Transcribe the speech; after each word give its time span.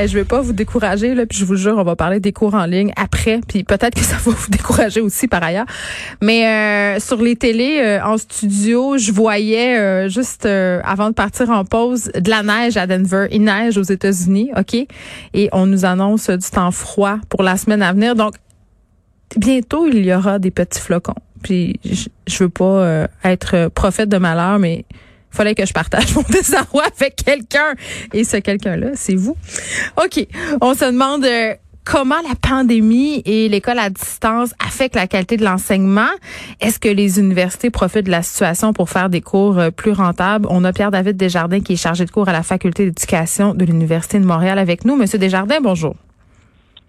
Eh, 0.00 0.06
je 0.06 0.14
vais 0.14 0.24
pas 0.24 0.40
vous 0.40 0.52
décourager 0.52 1.16
là, 1.16 1.26
puis 1.26 1.36
je 1.36 1.44
vous 1.44 1.56
jure, 1.56 1.76
on 1.76 1.82
va 1.82 1.96
parler 1.96 2.20
des 2.20 2.32
cours 2.32 2.54
en 2.54 2.66
ligne 2.66 2.92
après, 2.94 3.40
puis 3.48 3.64
peut-être 3.64 3.94
que 3.94 4.00
ça 4.04 4.16
va 4.16 4.30
vous 4.30 4.48
décourager 4.48 5.00
aussi 5.00 5.26
par 5.26 5.42
ailleurs. 5.42 5.66
Mais 6.22 6.46
euh, 6.46 7.00
sur 7.00 7.20
les 7.20 7.34
télés 7.34 7.80
euh, 7.82 8.04
en 8.04 8.16
studio, 8.16 8.96
je 8.96 9.10
voyais 9.10 9.76
euh, 9.76 10.08
juste 10.08 10.46
avant 10.46 11.08
de 11.08 11.14
partir 11.14 11.50
en 11.50 11.64
pause 11.64 12.12
de 12.14 12.30
la 12.30 12.44
neige 12.44 12.76
à 12.76 12.86
Denver. 12.86 13.26
Il 13.32 13.42
neige 13.42 13.76
aux 13.76 13.82
États-Unis, 13.82 14.50
ok, 14.56 14.86
et 15.34 15.48
on 15.52 15.66
nous 15.66 15.84
annonce 15.84 16.30
du 16.30 16.48
temps 16.48 16.70
froid 16.70 17.18
pour 17.28 17.42
la 17.42 17.56
semaine 17.56 17.82
à 17.82 17.92
venir. 17.92 18.14
Donc 18.14 18.34
bientôt 19.36 19.88
il 19.88 20.04
y 20.04 20.14
aura 20.14 20.38
des 20.38 20.52
petits 20.52 20.80
flocons. 20.80 21.14
Puis 21.42 21.80
je, 21.84 22.06
je 22.28 22.44
veux 22.44 22.48
pas 22.48 23.08
être 23.24 23.68
prophète 23.74 24.08
de 24.08 24.18
malheur, 24.18 24.60
mais 24.60 24.84
fallait 25.30 25.54
que 25.54 25.66
je 25.66 25.72
partage 25.72 26.14
mon 26.14 26.22
désarroi 26.30 26.84
avec 26.98 27.16
quelqu'un. 27.16 27.74
Et 28.12 28.24
ce 28.24 28.36
quelqu'un-là, 28.36 28.90
c'est 28.94 29.14
vous. 29.14 29.36
OK. 30.02 30.26
On 30.60 30.74
se 30.74 30.84
demande 30.84 31.24
euh, 31.24 31.54
comment 31.84 32.16
la 32.28 32.34
pandémie 32.34 33.22
et 33.24 33.48
l'école 33.48 33.78
à 33.78 33.88
distance 33.88 34.52
affectent 34.64 34.96
la 34.96 35.06
qualité 35.06 35.36
de 35.36 35.44
l'enseignement? 35.44 36.10
Est-ce 36.60 36.78
que 36.78 36.88
les 36.88 37.18
universités 37.18 37.70
profitent 37.70 38.06
de 38.06 38.10
la 38.10 38.22
situation 38.22 38.72
pour 38.72 38.90
faire 38.90 39.08
des 39.08 39.20
cours 39.20 39.58
euh, 39.58 39.70
plus 39.70 39.92
rentables? 39.92 40.46
On 40.50 40.64
a 40.64 40.72
Pierre-David 40.72 41.16
Desjardins 41.16 41.60
qui 41.60 41.74
est 41.74 41.82
chargé 41.82 42.04
de 42.04 42.10
cours 42.10 42.28
à 42.28 42.32
la 42.32 42.42
faculté 42.42 42.84
d'éducation 42.84 43.54
de 43.54 43.64
l'Université 43.64 44.18
de 44.18 44.26
Montréal 44.26 44.58
avec 44.58 44.84
nous. 44.84 44.96
Monsieur 44.96 45.18
Desjardins, 45.18 45.60
bonjour. 45.62 45.94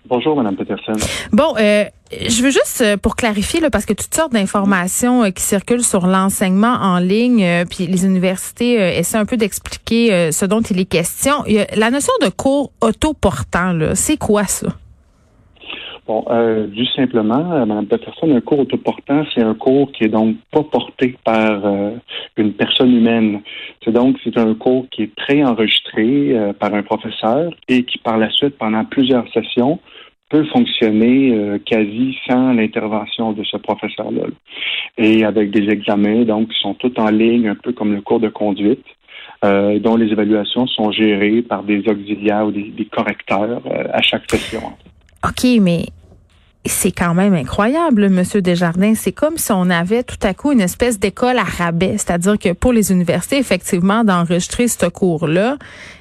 Bonjour, 0.10 0.36
Mme 0.36 0.56
Peterson. 0.56 0.94
Bon, 1.32 1.54
euh, 1.60 1.86
je 2.12 2.42
veux 2.42 2.50
juste, 2.50 2.82
euh, 2.82 2.98
pour 2.98 3.16
clarifier, 3.16 3.60
là, 3.60 3.70
parce 3.70 3.86
que 3.86 3.94
toutes 3.94 4.14
sortes 4.14 4.34
d'informations 4.34 5.24
euh, 5.24 5.30
qui 5.30 5.44
circulent 5.44 5.84
sur 5.84 6.08
l'enseignement 6.08 6.76
en 6.82 7.00
ligne, 7.00 7.46
puis 7.70 7.88
les 7.88 8.06
universités 8.06 8.76
essaient 8.98 9.18
un 9.18 9.26
peu 9.26 9.38
d'expliquer 9.38 10.32
ce 10.32 10.46
dont 10.46 10.62
il 10.62 10.80
est 10.80 10.86
question. 10.86 11.44
la 11.76 11.92
notion 11.92 12.14
de 12.22 12.30
cours 12.30 12.72
autoportant, 12.82 13.78
c'est 13.94 14.18
quoi 14.18 14.46
ça? 14.46 14.68
Bon, 16.10 16.26
euh, 16.32 16.66
juste 16.76 16.96
simplement, 16.96 17.52
euh, 17.52 17.68
Mme 17.68 17.86
Peterson, 17.86 18.36
un 18.36 18.42
cours 18.42 18.62
autoportant, 18.62 19.26
c'est 19.32 19.44
un 19.44 19.54
cours 19.54 19.92
qui 19.92 20.06
est 20.06 20.10
donc 20.10 20.38
pas 20.52 20.64
porté 20.64 21.16
par 21.24 21.64
euh, 21.64 21.92
une 22.36 22.54
personne 22.54 22.92
humaine. 22.92 23.42
C'est 23.86 23.92
donc 23.92 24.18
c'est 24.24 24.36
un 24.36 24.56
cours 24.56 24.88
qui 24.90 25.04
est 25.04 25.16
préenregistré 25.16 26.36
euh, 26.36 26.52
par 26.52 26.74
un 26.74 26.82
professeur 26.82 27.54
et 27.68 27.84
qui 27.84 28.00
par 28.00 28.18
la 28.18 28.32
suite, 28.32 28.58
pendant 28.58 28.86
plusieurs 28.86 29.32
sessions, 29.32 29.78
peut 30.30 30.46
fonctionner 30.46 31.60
quasi 31.66 32.16
sans 32.28 32.54
l'intervention 32.54 33.34
de 33.34 33.44
ce 33.44 33.58
professeur-là. 33.58 34.28
Et 34.98 35.24
avec 35.24 35.52
des 35.52 35.70
examens, 35.70 36.24
donc, 36.24 36.50
qui 36.50 36.60
sont 36.62 36.76
tous 36.76 36.94
en 36.98 37.10
ligne, 37.10 37.48
un 37.48 37.56
peu 37.56 37.74
comme 37.74 37.94
le 37.94 38.02
cours 38.02 38.20
de 38.20 38.30
conduite. 38.30 38.86
dont 39.42 39.96
les 39.96 40.12
évaluations 40.12 40.68
sont 40.68 40.92
gérées 40.92 41.42
par 41.42 41.64
des 41.64 41.80
auxiliaires 41.88 42.46
ou 42.46 42.52
des, 42.52 42.88
correcteurs 42.92 43.62
à 43.92 44.02
chaque 44.02 44.30
session. 44.30 44.62
OK, 45.24 45.46
mais 45.62 45.86
c'est 46.66 46.92
quand 46.92 47.14
même 47.14 47.34
incroyable, 47.34 48.10
Monsieur 48.10 48.42
Desjardins. 48.42 48.94
C'est 48.94 49.14
comme 49.14 49.38
si 49.38 49.52
on 49.52 49.70
avait 49.70 50.04
tout 50.04 50.18
à 50.24 50.34
coup 50.34 50.52
une 50.52 50.60
espèce 50.60 51.00
d'école 51.00 51.38
à 51.38 51.44
rabais, 51.44 51.94
c'est-à-dire 51.94 52.38
que 52.38 52.52
pour 52.52 52.74
les 52.74 52.92
universités, 52.92 53.38
effectivement, 53.38 54.04
d'enregistrer 54.04 54.68
ce 54.68 54.86
cours-là, 54.86 55.58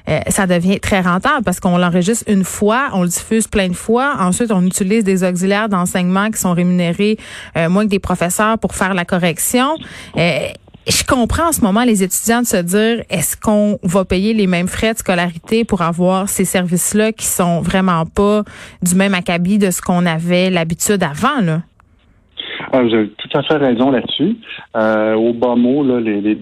euh, 0.09 0.21
ça 0.29 0.47
devient 0.47 0.81
très 0.81 1.01
rentable 1.01 1.45
parce 1.45 1.61
qu'on 1.61 1.79
l'enregistre 1.79 2.25
une 2.27 2.45
fois, 2.45 2.89
on 2.93 3.03
le 3.03 3.09
diffuse 3.09 3.47
plein 3.47 3.69
de 3.69 3.75
fois. 3.75 4.17
Ensuite, 4.19 4.51
on 4.51 4.65
utilise 4.67 5.05
des 5.05 5.23
auxiliaires 5.23 5.69
d'enseignement 5.69 6.31
qui 6.31 6.41
sont 6.41 6.55
rémunérés 6.55 7.19
euh, 7.57 7.69
moins 7.69 7.85
que 7.85 7.91
des 7.91 8.01
professeurs 8.01 8.59
pour 8.59 8.75
faire 8.75 8.95
la 8.95 9.05
correction. 9.05 9.77
Euh, 10.17 10.49
je 10.89 11.05
comprends 11.05 11.49
en 11.49 11.53
ce 11.53 11.61
moment 11.61 11.85
les 11.85 12.03
étudiants 12.03 12.43
de 12.43 12.47
se 12.47 12.57
dire 12.57 13.05
est-ce 13.11 13.37
qu'on 13.37 13.79
va 13.83 14.05
payer 14.05 14.33
les 14.33 14.47
mêmes 14.47 14.69
frais 14.69 14.95
de 14.95 14.99
scolarité 14.99 15.65
pour 15.65 15.83
avoir 15.83 16.29
ces 16.29 16.45
services-là 16.45 17.13
qui 17.13 17.27
sont 17.27 17.61
vraiment 17.61 18.07
pas 18.07 18.43
du 18.83 18.95
même 18.95 19.15
acabit 19.15 19.59
de 19.59 19.71
ce 19.71 19.83
qu'on 19.83 20.07
avait 20.07 20.51
l'habitude 20.51 21.03
avant 21.03 21.41
là? 21.41 21.63
Ah, 22.71 22.83
vous 22.83 22.93
avez 22.93 23.09
tout 23.09 23.29
à 23.33 23.43
fait 23.43 23.57
raison 23.57 23.91
là-dessus. 23.91 24.37
Euh, 24.77 25.15
au 25.15 25.33
bas 25.33 25.55
mot, 25.55 25.83
là, 25.83 26.01
les, 26.01 26.39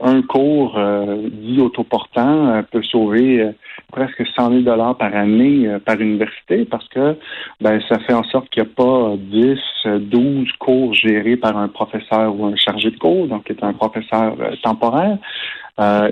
un 0.00 0.22
cours 0.22 0.76
euh, 0.76 1.28
dit 1.30 1.60
autoportant 1.60 2.48
euh, 2.48 2.62
peut 2.62 2.82
sauver 2.82 3.52
presque 3.92 4.26
100 4.34 4.50
000 4.50 4.60
dollars 4.62 4.96
par 4.96 5.14
année 5.14 5.68
par 5.84 6.00
université 6.00 6.64
parce 6.64 6.88
que 6.88 7.16
ben, 7.60 7.80
ça 7.88 8.00
fait 8.00 8.14
en 8.14 8.24
sorte 8.24 8.48
qu'il 8.50 8.64
n'y 8.64 8.68
a 8.68 8.72
pas 8.74 9.14
10, 9.16 9.58
12 10.00 10.52
cours 10.58 10.92
gérés 10.92 11.36
par 11.36 11.56
un 11.56 11.68
professeur 11.68 12.34
ou 12.34 12.46
un 12.46 12.56
chargé 12.56 12.90
de 12.90 12.98
cours, 12.98 13.28
donc 13.28 13.44
qui 13.44 13.52
est 13.52 13.62
un 13.62 13.74
professeur 13.74 14.36
temporaire. 14.62 15.18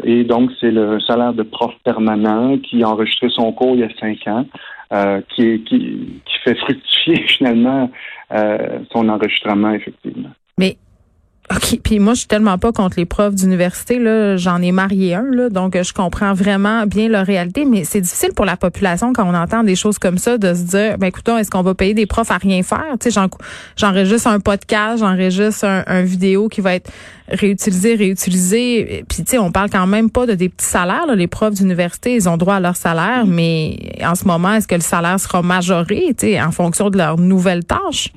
et 0.04 0.22
donc, 0.22 0.50
c'est 0.60 0.70
le 0.70 1.00
salaire 1.00 1.32
de 1.32 1.42
prof 1.42 1.72
permanent 1.82 2.58
qui 2.58 2.84
a 2.84 2.88
enregistré 2.88 3.28
son 3.30 3.50
cours 3.52 3.74
il 3.74 3.80
y 3.80 3.84
a 3.84 3.88
cinq 3.98 4.26
ans, 4.28 4.46
qui, 5.34 5.62
qui, 5.64 6.20
qui 6.24 6.38
fait 6.44 6.54
fructifier 6.56 7.22
finalement 7.28 7.90
euh, 8.32 8.78
son 8.92 9.08
enregistrement, 9.08 9.72
effectivement. 9.72 10.30
OK, 11.54 11.80
puis 11.82 11.98
moi 11.98 12.14
je 12.14 12.20
suis 12.20 12.28
tellement 12.28 12.56
pas 12.56 12.72
contre 12.72 12.94
les 12.96 13.04
profs 13.04 13.34
d'université 13.34 13.98
là, 13.98 14.36
j'en 14.36 14.62
ai 14.62 14.72
marié 14.72 15.14
un 15.14 15.26
là, 15.30 15.50
donc 15.50 15.80
je 15.80 15.92
comprends 15.92 16.32
vraiment 16.32 16.86
bien 16.86 17.08
leur 17.08 17.26
réalité, 17.26 17.64
mais 17.64 17.84
c'est 17.84 18.00
difficile 18.00 18.32
pour 18.34 18.44
la 18.44 18.56
population 18.56 19.12
quand 19.12 19.28
on 19.28 19.34
entend 19.34 19.62
des 19.62 19.76
choses 19.76 19.98
comme 19.98 20.18
ça 20.18 20.38
de 20.38 20.54
se 20.54 20.62
dire 20.62 20.98
ben 20.98 21.08
écoutons, 21.08 21.36
est-ce 21.36 21.50
qu'on 21.50 21.62
va 21.62 21.74
payer 21.74 21.94
des 21.94 22.06
profs 22.06 22.30
à 22.30 22.38
rien 22.38 22.62
faire? 22.62 22.96
Tu 23.00 23.10
sais, 23.10 23.20
j'enregistre 23.76 24.28
un 24.28 24.40
podcast, 24.40 25.00
j'enregistre 25.00 25.64
un, 25.64 25.82
un 25.86 26.02
vidéo 26.02 26.48
qui 26.48 26.60
va 26.60 26.74
être 26.74 26.90
réutilisé, 27.28 27.96
réutilisé, 27.96 29.04
puis 29.08 29.24
tu 29.24 29.32
sais, 29.32 29.38
on 29.38 29.50
parle 29.50 29.68
quand 29.70 29.86
même 29.86 30.10
pas 30.10 30.26
de 30.26 30.34
des 30.34 30.48
petits 30.48 30.66
salaires 30.66 31.06
là. 31.06 31.14
les 31.14 31.26
profs 31.26 31.54
d'université, 31.54 32.14
ils 32.14 32.28
ont 32.28 32.36
droit 32.36 32.54
à 32.54 32.60
leur 32.60 32.76
salaire, 32.76 33.24
mais 33.26 33.94
en 34.02 34.14
ce 34.14 34.24
moment, 34.24 34.54
est-ce 34.54 34.68
que 34.68 34.74
le 34.74 34.80
salaire 34.80 35.20
sera 35.20 35.42
majoré, 35.42 36.14
tu 36.18 36.28
sais, 36.28 36.40
en 36.40 36.50
fonction 36.50 36.88
de 36.88 36.96
leurs 36.96 37.18
nouvelles 37.18 37.64
tâches 37.64 38.08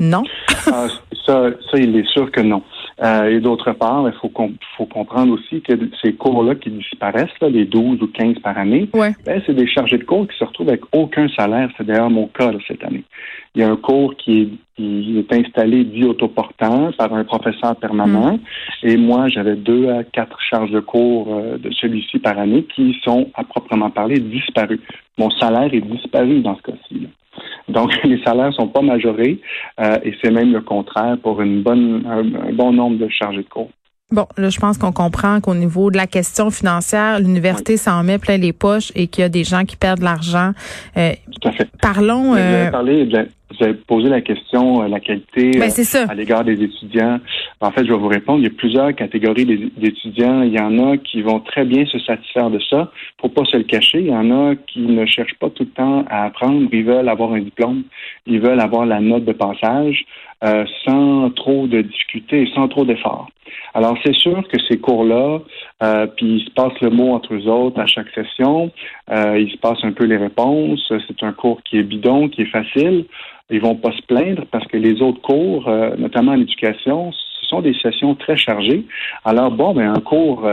Non. 0.00 0.22
Ah, 0.66 0.86
ça, 1.26 1.50
ça, 1.70 1.78
il 1.78 1.96
est 1.96 2.06
sûr 2.08 2.30
que 2.30 2.40
non. 2.40 2.62
Euh, 3.02 3.30
et 3.30 3.40
d'autre 3.40 3.72
part, 3.72 4.04
il 4.06 4.14
faut, 4.14 4.30
faut 4.76 4.86
comprendre 4.86 5.32
aussi 5.32 5.60
que 5.62 5.72
ces 6.02 6.12
cours-là 6.14 6.54
qui 6.54 6.70
disparaissent, 6.70 7.38
là, 7.40 7.48
les 7.48 7.64
12 7.64 8.02
ou 8.02 8.06
15 8.06 8.38
par 8.40 8.58
année, 8.58 8.88
ben, 8.92 9.42
c'est 9.46 9.54
des 9.54 9.66
chargés 9.66 9.98
de 9.98 10.04
cours 10.04 10.28
qui 10.28 10.36
se 10.36 10.44
retrouvent 10.44 10.68
avec 10.68 10.82
aucun 10.92 11.28
salaire. 11.36 11.70
C'est 11.76 11.86
d'ailleurs 11.86 12.10
mon 12.10 12.26
cas 12.28 12.50
cette 12.68 12.84
année. 12.84 13.04
Il 13.54 13.60
y 13.60 13.64
a 13.64 13.70
un 13.70 13.76
cours 13.76 14.14
qui 14.16 14.42
est, 14.42 14.48
qui 14.76 15.18
est 15.18 15.32
installé 15.32 15.84
dit 15.84 16.04
autoportant 16.04 16.90
par 16.92 17.12
un 17.12 17.24
professeur 17.24 17.76
permanent. 17.76 18.36
Mm. 18.36 18.88
Et 18.88 18.96
moi, 18.96 19.28
j'avais 19.28 19.56
deux 19.56 19.88
à 19.88 20.04
quatre 20.04 20.40
charges 20.40 20.70
de 20.70 20.80
cours 20.80 21.28
euh, 21.34 21.58
de 21.58 21.70
celui-ci 21.70 22.18
par 22.18 22.38
année 22.38 22.64
qui 22.74 22.96
sont, 23.02 23.30
à 23.34 23.44
proprement 23.44 23.90
parler, 23.90 24.18
disparus. 24.18 24.80
Mon 25.18 25.30
salaire 25.30 25.72
est 25.72 25.80
disparu 25.80 26.40
dans 26.40 26.56
ce 26.56 26.62
cas-ci. 26.62 27.06
Donc, 27.68 27.90
les 28.04 28.22
salaires 28.22 28.52
sont 28.52 28.68
pas 28.68 28.82
majorés 28.82 29.40
euh, 29.80 29.98
et 30.04 30.14
c'est 30.22 30.30
même 30.30 30.52
le 30.52 30.60
contraire 30.60 31.16
pour 31.22 31.40
une 31.40 31.62
bonne, 31.62 32.04
un, 32.06 32.52
bon 32.52 32.72
nombre 32.72 32.98
de 32.98 33.08
chargés 33.08 33.42
de 33.42 33.48
cours. 33.48 33.70
Bon, 34.10 34.26
là, 34.36 34.50
je 34.50 34.60
pense 34.60 34.76
qu'on 34.76 34.92
comprend 34.92 35.40
qu'au 35.40 35.54
niveau 35.54 35.90
de 35.90 35.96
la 35.96 36.06
question 36.06 36.50
financière, 36.50 37.18
l'université 37.18 37.78
s'en 37.78 38.02
met 38.04 38.18
plein 38.18 38.36
les 38.36 38.52
poches 38.52 38.92
et 38.94 39.06
qu'il 39.06 39.22
y 39.22 39.24
a 39.24 39.30
des 39.30 39.42
gens 39.42 39.64
qui 39.64 39.76
perdent 39.76 40.00
de 40.00 40.04
l'argent. 40.04 40.52
Euh, 40.98 41.12
Tout 41.40 41.48
à 41.48 41.52
fait. 41.52 41.70
Parlons. 41.80 42.34
Euh, 42.36 42.70
vous 43.52 43.64
avez 43.64 43.74
posé 43.74 44.08
la 44.08 44.20
question, 44.20 44.82
euh, 44.82 44.88
la 44.88 45.00
qualité 45.00 45.50
ben, 45.50 45.70
euh, 45.70 46.06
à 46.08 46.14
l'égard 46.14 46.44
des 46.44 46.62
étudiants. 46.62 47.20
En 47.60 47.70
fait, 47.70 47.84
je 47.84 47.92
vais 47.92 47.98
vous 47.98 48.08
répondre. 48.08 48.40
Il 48.40 48.44
y 48.44 48.46
a 48.46 48.56
plusieurs 48.56 48.94
catégories 48.94 49.70
d'étudiants. 49.76 50.42
Il 50.42 50.52
y 50.52 50.60
en 50.60 50.90
a 50.90 50.96
qui 50.96 51.22
vont 51.22 51.40
très 51.40 51.64
bien 51.64 51.84
se 51.86 51.98
satisfaire 52.00 52.50
de 52.50 52.58
ça. 52.70 52.90
Pour 53.18 53.32
pas 53.32 53.44
se 53.44 53.56
le 53.56 53.64
cacher, 53.64 54.00
il 54.00 54.08
y 54.08 54.14
en 54.14 54.30
a 54.30 54.54
qui 54.54 54.80
ne 54.80 55.06
cherchent 55.06 55.38
pas 55.38 55.50
tout 55.50 55.64
le 55.64 55.70
temps 55.70 56.04
à 56.08 56.24
apprendre. 56.24 56.68
Ils 56.72 56.84
veulent 56.84 57.08
avoir 57.08 57.32
un 57.32 57.40
diplôme. 57.40 57.84
Ils 58.26 58.40
veulent 58.40 58.60
avoir 58.60 58.86
la 58.86 59.00
note 59.00 59.24
de 59.24 59.32
passage 59.32 60.04
euh, 60.44 60.64
sans 60.84 61.30
trop 61.30 61.66
de 61.66 61.82
difficultés 61.82 62.42
et 62.42 62.50
sans 62.54 62.68
trop 62.68 62.84
d'efforts. 62.84 63.28
Alors, 63.74 63.96
c'est 64.04 64.14
sûr 64.14 64.42
que 64.48 64.58
ces 64.68 64.78
cours-là, 64.78 65.40
euh, 65.82 66.06
puis 66.06 66.36
il 66.36 66.44
se 66.44 66.50
passe 66.50 66.78
le 66.80 66.90
mot 66.90 67.12
entre 67.12 67.34
eux 67.34 67.48
autres 67.48 67.80
à 67.80 67.86
chaque 67.86 68.10
session, 68.14 68.70
euh, 69.10 69.38
il 69.38 69.50
se 69.50 69.56
passe 69.56 69.78
un 69.82 69.92
peu 69.92 70.04
les 70.04 70.16
réponses. 70.16 70.92
C'est 71.08 71.22
un 71.22 71.32
cours 71.32 71.62
qui 71.62 71.78
est 71.78 71.82
bidon, 71.82 72.28
qui 72.28 72.42
est 72.42 72.50
facile. 72.50 73.06
Ils 73.50 73.60
vont 73.60 73.74
pas 73.74 73.92
se 73.92 74.02
plaindre 74.02 74.44
parce 74.50 74.66
que 74.66 74.76
les 74.76 75.02
autres 75.02 75.20
cours, 75.20 75.68
euh, 75.68 75.96
notamment 75.96 76.32
en 76.32 76.40
éducation, 76.40 77.12
ce 77.12 77.46
sont 77.46 77.60
des 77.60 77.74
sessions 77.74 78.14
très 78.14 78.36
chargées. 78.36 78.84
Alors 79.24 79.50
bon, 79.50 79.74
ben 79.74 79.92
un 79.94 80.00
cours, 80.00 80.48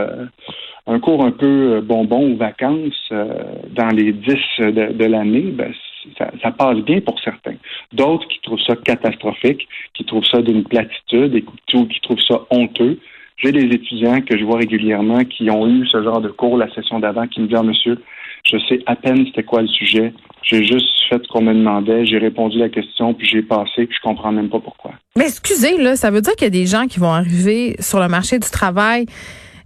un 0.86 1.00
cours 1.00 1.24
un 1.24 1.30
peu 1.30 1.80
bonbon 1.80 2.32
ou 2.32 2.36
vacances 2.36 3.10
dans 3.10 3.88
les 3.94 4.12
dix 4.12 4.44
de, 4.58 5.04
l'année, 5.04 5.50
ben, 5.52 5.72
ça, 6.18 6.50
passe 6.50 6.78
bien 6.78 7.00
pour 7.00 7.18
certains. 7.20 7.56
D'autres 7.92 8.26
qui 8.28 8.40
trouvent 8.40 8.60
ça 8.66 8.76
catastrophique, 8.76 9.66
qui 9.94 10.04
trouvent 10.04 10.26
ça 10.26 10.42
d'une 10.42 10.64
platitude 10.64 11.34
et 11.34 11.42
qui 11.42 12.00
trouvent 12.02 12.20
ça 12.28 12.40
honteux. 12.50 12.98
J'ai 13.42 13.52
des 13.52 13.74
étudiants 13.74 14.20
que 14.20 14.36
je 14.38 14.44
vois 14.44 14.58
régulièrement 14.58 15.24
qui 15.24 15.50
ont 15.50 15.66
eu 15.66 15.86
ce 15.86 16.02
genre 16.02 16.20
de 16.20 16.28
cours 16.28 16.58
la 16.58 16.72
session 16.74 17.00
d'avant 17.00 17.26
qui 17.26 17.40
me 17.40 17.46
disent 17.46 17.58
ah, 17.58 17.62
monsieur, 17.62 17.98
je 18.44 18.58
sais 18.68 18.80
à 18.86 18.96
peine 18.96 19.24
c'était 19.26 19.42
quoi 19.42 19.62
le 19.62 19.68
sujet. 19.68 20.12
J'ai 20.42 20.64
juste 20.64 20.88
fait 21.08 21.20
ce 21.22 21.28
qu'on 21.28 21.42
me 21.42 21.54
demandait, 21.54 22.06
j'ai 22.06 22.18
répondu 22.18 22.58
à 22.58 22.64
la 22.64 22.68
question, 22.68 23.14
puis 23.14 23.26
j'ai 23.26 23.42
passé, 23.42 23.86
puis 23.86 23.96
je 23.96 24.00
comprends 24.02 24.32
même 24.32 24.48
pas 24.48 24.60
pourquoi. 24.60 24.92
Mais 25.16 25.26
excusez, 25.26 25.76
là, 25.78 25.96
ça 25.96 26.10
veut 26.10 26.20
dire 26.20 26.34
qu'il 26.34 26.44
y 26.44 26.46
a 26.46 26.50
des 26.50 26.66
gens 26.66 26.86
qui 26.86 26.98
vont 26.98 27.12
arriver 27.12 27.76
sur 27.80 28.00
le 28.00 28.08
marché 28.08 28.38
du 28.38 28.48
travail 28.48 29.06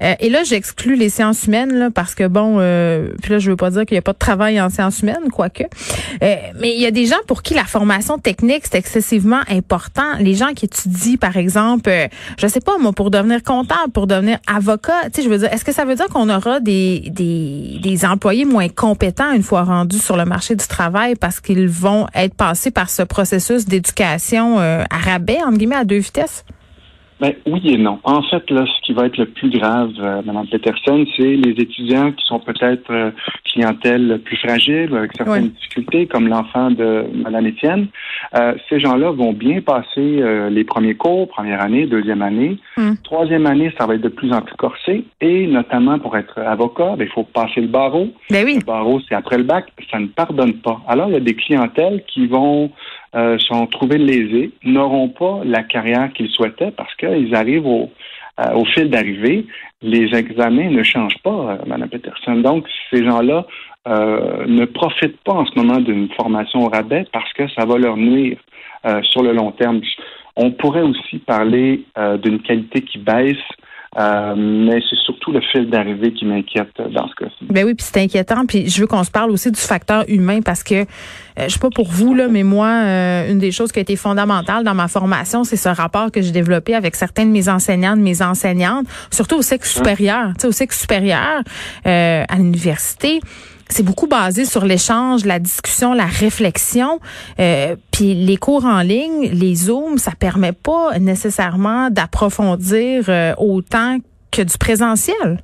Euh, 0.04 0.14
et 0.20 0.28
là, 0.28 0.44
j'exclus 0.44 0.96
les 0.96 1.08
sciences 1.08 1.44
humaines 1.44 1.74
là, 1.74 1.90
parce 1.90 2.14
que 2.14 2.26
bon, 2.26 2.56
euh, 2.58 3.08
puis 3.22 3.32
là, 3.32 3.38
je 3.38 3.50
veux 3.50 3.56
pas 3.56 3.70
dire 3.70 3.86
qu'il 3.86 3.94
n'y 3.94 4.00
a 4.00 4.02
pas 4.02 4.12
de 4.12 4.18
travail 4.18 4.60
en 4.60 4.70
sciences 4.70 5.00
humaines, 5.00 5.30
quoique. 5.32 5.64
Euh, 6.22 6.36
mais 6.60 6.74
il 6.74 6.80
y 6.80 6.86
a 6.86 6.90
des 6.90 7.06
gens 7.06 7.16
pour 7.26 7.42
qui 7.42 7.54
la 7.54 7.64
formation 7.64 8.18
technique 8.18 8.62
c'est 8.64 8.78
excessivement 8.78 9.40
important. 9.48 10.16
Les 10.20 10.34
gens 10.34 10.52
qui 10.54 10.66
étudient, 10.66 11.16
par 11.16 11.36
exemple, 11.36 11.88
euh, 11.88 12.08
je 12.38 12.46
sais 12.46 12.60
pas 12.60 12.78
moi, 12.78 12.92
pour 12.92 13.10
devenir 13.10 13.42
comptable, 13.42 13.92
pour 13.92 14.06
devenir 14.06 14.38
avocat. 14.46 15.04
Tu 15.04 15.16
sais, 15.16 15.22
je 15.22 15.28
veux 15.28 15.38
dire, 15.38 15.52
est-ce 15.52 15.64
que 15.64 15.72
ça 15.72 15.84
veut 15.84 15.94
dire 15.94 16.08
qu'on 16.08 16.28
aura 16.28 16.60
des, 16.60 17.10
des 17.10 17.78
des 17.82 18.04
employés 18.04 18.44
moins 18.44 18.68
compétents 18.68 19.32
une 19.32 19.42
fois 19.42 19.62
rendus 19.62 19.98
sur 19.98 20.16
le 20.16 20.24
marché 20.24 20.56
du 20.56 20.66
travail 20.66 21.14
parce 21.14 21.40
qu'ils 21.40 21.68
vont 21.68 22.06
être 22.14 22.34
passés 22.34 22.70
par 22.70 22.90
ce 22.90 23.02
processus 23.02 23.66
d'éducation 23.66 24.60
euh, 24.60 24.84
à 24.90 24.98
rabais, 24.98 25.38
entre 25.44 25.58
guillemets, 25.58 25.76
à 25.76 25.84
deux 25.84 25.98
vitesses? 25.98 26.44
Ben, 27.24 27.32
oui 27.46 27.62
et 27.64 27.78
non. 27.78 28.00
En 28.04 28.20
fait, 28.20 28.50
là, 28.50 28.66
ce 28.66 28.82
qui 28.82 28.92
va 28.92 29.06
être 29.06 29.16
le 29.16 29.24
plus 29.24 29.48
grave, 29.48 29.92
euh, 29.98 30.20
Mme 30.26 30.46
Peterson, 30.46 31.06
c'est 31.16 31.22
les 31.22 31.52
étudiants 31.52 32.12
qui 32.12 32.22
sont 32.26 32.38
peut-être 32.38 32.90
euh, 32.90 33.12
clientèle 33.46 34.20
plus 34.22 34.36
fragile, 34.36 34.94
avec 34.94 35.12
certaines 35.16 35.48
difficultés, 35.48 36.06
comme 36.06 36.28
l'enfant 36.28 36.70
de 36.70 37.06
Mme 37.14 37.46
Étienne. 37.46 37.86
Euh, 38.36 38.52
ces 38.68 38.78
gens-là 38.78 39.10
vont 39.12 39.32
bien 39.32 39.62
passer 39.62 39.86
euh, 39.98 40.50
les 40.50 40.64
premiers 40.64 40.96
cours, 40.96 41.26
première 41.28 41.62
année, 41.62 41.86
deuxième 41.86 42.20
année. 42.20 42.58
Hmm. 42.76 42.92
Troisième 43.02 43.46
année, 43.46 43.72
ça 43.78 43.86
va 43.86 43.94
être 43.94 44.02
de 44.02 44.08
plus 44.08 44.30
en 44.30 44.42
plus 44.42 44.56
corsé. 44.56 45.04
Et 45.22 45.46
notamment 45.46 45.98
pour 45.98 46.18
être 46.18 46.38
avocat, 46.40 46.96
ben, 46.98 47.06
il 47.08 47.12
faut 47.12 47.24
passer 47.24 47.62
le 47.62 47.68
barreau. 47.68 48.08
Ben 48.28 48.44
oui. 48.44 48.56
Le 48.56 48.66
barreau, 48.66 49.00
c'est 49.08 49.14
après 49.14 49.38
le 49.38 49.44
bac. 49.44 49.72
Ça 49.90 49.98
ne 49.98 50.08
pardonne 50.08 50.54
pas. 50.54 50.82
Alors, 50.86 51.08
il 51.08 51.14
y 51.14 51.16
a 51.16 51.20
des 51.20 51.34
clientèles 51.34 52.02
qui 52.06 52.26
vont 52.26 52.70
euh, 53.14 53.38
sont 53.38 53.66
trouvés 53.68 53.98
lésés, 53.98 54.50
n'auront 54.64 55.08
pas 55.08 55.40
la 55.44 55.62
carrière 55.62 56.12
qu'ils 56.12 56.30
souhaitaient 56.30 56.72
parce 56.72 56.92
qu'ils 56.96 57.32
arrivent 57.34 57.66
au, 57.66 57.90
euh, 58.40 58.64
fil 58.74 58.90
d'arrivée. 58.90 59.46
Les 59.82 60.12
examens 60.16 60.70
ne 60.70 60.82
changent 60.82 61.22
pas, 61.22 61.30
euh, 61.30 61.56
Mme 61.64 61.88
Peterson. 61.88 62.34
Donc, 62.36 62.66
ces 62.90 63.04
gens-là 63.04 63.46
ne 63.86 64.64
profitent 64.64 65.20
pas 65.24 65.34
en 65.34 65.44
ce 65.44 65.54
moment 65.58 65.78
d'une 65.78 66.08
formation 66.14 66.64
au 66.64 66.68
rabais 66.70 67.04
parce 67.12 67.30
que 67.34 67.46
ça 67.48 67.66
va 67.66 67.76
leur 67.76 67.98
nuire 67.98 68.38
sur 69.02 69.22
le 69.22 69.34
long 69.34 69.50
terme. 69.52 69.82
On 70.36 70.52
pourrait 70.52 70.80
aussi 70.80 71.18
parler 71.18 71.84
d'une 72.22 72.40
qualité 72.40 72.80
qui 72.80 72.96
baisse 72.96 73.36
euh, 73.96 74.34
mais 74.36 74.80
c'est 74.90 74.98
surtout 75.04 75.30
le 75.32 75.40
fil 75.40 75.70
d'arrivée 75.70 76.12
qui 76.12 76.24
m'inquiète 76.24 76.72
dans 76.76 77.08
ce 77.08 77.14
cas-ci. 77.14 77.44
Ben 77.48 77.64
oui, 77.64 77.74
puis 77.74 77.86
c'est 77.88 78.00
inquiétant. 78.00 78.44
Puis 78.46 78.68
je 78.68 78.80
veux 78.80 78.86
qu'on 78.86 79.04
se 79.04 79.10
parle 79.10 79.30
aussi 79.30 79.50
du 79.50 79.60
facteur 79.60 80.04
humain 80.08 80.40
parce 80.44 80.62
que 80.62 80.74
euh, 80.74 80.84
je 81.38 81.48
sais 81.48 81.58
pas 81.58 81.70
pour 81.70 81.88
vous 81.88 82.14
là, 82.14 82.28
mais 82.28 82.42
moi, 82.42 82.66
euh, 82.66 83.30
une 83.30 83.38
des 83.38 83.52
choses 83.52 83.72
qui 83.72 83.78
a 83.78 83.82
été 83.82 83.96
fondamentale 83.96 84.64
dans 84.64 84.74
ma 84.74 84.88
formation, 84.88 85.44
c'est 85.44 85.56
ce 85.56 85.68
rapport 85.68 86.10
que 86.10 86.22
j'ai 86.22 86.32
développé 86.32 86.74
avec 86.74 86.96
certains 86.96 87.26
de 87.26 87.30
mes 87.30 87.48
enseignants, 87.48 87.96
de 87.96 88.02
mes 88.02 88.22
enseignantes, 88.22 88.86
surtout 89.10 89.36
au 89.36 89.42
sexe 89.42 89.74
supérieur, 89.74 90.32
tu 90.34 90.42
sais, 90.42 90.46
au 90.48 90.52
sexe 90.52 90.80
supérieur 90.80 91.42
à 91.84 92.36
l'université 92.36 93.20
c'est 93.74 93.82
beaucoup 93.82 94.06
basé 94.06 94.44
sur 94.44 94.64
l'échange, 94.64 95.24
la 95.24 95.40
discussion, 95.40 95.94
la 95.94 96.06
réflexion. 96.06 97.00
Euh, 97.40 97.74
puis 97.90 98.14
les 98.14 98.36
cours 98.36 98.64
en 98.64 98.82
ligne, 98.82 99.30
les 99.32 99.56
Zooms, 99.56 99.98
ça 99.98 100.12
permet 100.16 100.52
pas 100.52 100.96
nécessairement 101.00 101.90
d'approfondir 101.90 103.06
euh, 103.08 103.34
autant 103.36 103.98
que 104.30 104.42
du 104.42 104.56
présentiel. 104.58 105.42